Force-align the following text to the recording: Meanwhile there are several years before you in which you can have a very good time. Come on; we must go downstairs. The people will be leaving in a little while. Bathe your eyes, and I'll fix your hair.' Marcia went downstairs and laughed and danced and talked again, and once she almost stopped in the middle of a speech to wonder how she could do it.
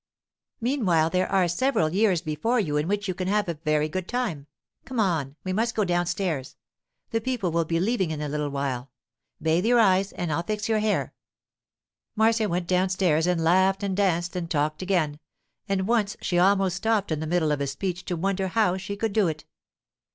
Meanwhile 0.59 1.11
there 1.11 1.31
are 1.31 1.47
several 1.47 1.89
years 1.93 2.23
before 2.23 2.59
you 2.59 2.75
in 2.77 2.87
which 2.87 3.07
you 3.07 3.13
can 3.13 3.27
have 3.27 3.47
a 3.47 3.53
very 3.53 3.87
good 3.87 4.07
time. 4.07 4.47
Come 4.83 4.99
on; 4.99 5.35
we 5.43 5.53
must 5.53 5.75
go 5.75 5.83
downstairs. 5.85 6.55
The 7.11 7.21
people 7.21 7.51
will 7.51 7.65
be 7.65 7.79
leaving 7.79 8.09
in 8.09 8.19
a 8.19 8.27
little 8.27 8.49
while. 8.49 8.89
Bathe 9.39 9.67
your 9.67 9.79
eyes, 9.79 10.11
and 10.13 10.33
I'll 10.33 10.41
fix 10.41 10.67
your 10.67 10.79
hair.' 10.79 11.13
Marcia 12.15 12.49
went 12.49 12.65
downstairs 12.65 13.27
and 13.27 13.43
laughed 13.43 13.83
and 13.83 13.95
danced 13.95 14.35
and 14.35 14.49
talked 14.49 14.81
again, 14.81 15.19
and 15.69 15.87
once 15.87 16.17
she 16.19 16.39
almost 16.39 16.77
stopped 16.77 17.11
in 17.11 17.19
the 17.19 17.27
middle 17.27 17.51
of 17.51 17.61
a 17.61 17.67
speech 17.67 18.03
to 18.05 18.17
wonder 18.17 18.47
how 18.47 18.77
she 18.77 18.95
could 18.97 19.13
do 19.13 19.27
it. 19.27 19.45